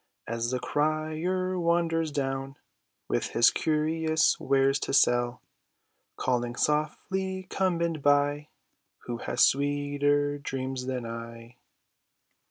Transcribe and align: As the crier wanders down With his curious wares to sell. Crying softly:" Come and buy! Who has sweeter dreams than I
As 0.25 0.49
the 0.49 0.59
crier 0.59 1.59
wanders 1.59 2.11
down 2.11 2.57
With 3.07 3.25
his 3.37 3.51
curious 3.51 4.39
wares 4.39 4.79
to 4.79 4.93
sell. 4.95 5.43
Crying 6.17 6.55
softly:" 6.55 7.45
Come 7.51 7.81
and 7.81 8.01
buy! 8.01 8.47
Who 9.05 9.17
has 9.17 9.43
sweeter 9.43 10.39
dreams 10.39 10.87
than 10.87 11.05
I 11.05 11.57